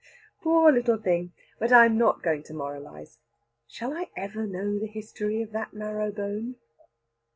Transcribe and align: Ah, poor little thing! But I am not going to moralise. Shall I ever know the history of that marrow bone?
Ah, 0.03 0.41
poor 0.41 0.71
little 0.71 0.97
thing! 0.97 1.31
But 1.59 1.71
I 1.71 1.85
am 1.85 1.95
not 1.95 2.23
going 2.23 2.41
to 2.45 2.55
moralise. 2.55 3.19
Shall 3.67 3.93
I 3.93 4.09
ever 4.17 4.47
know 4.47 4.79
the 4.79 4.87
history 4.87 5.43
of 5.43 5.51
that 5.51 5.75
marrow 5.75 6.09
bone? 6.11 6.55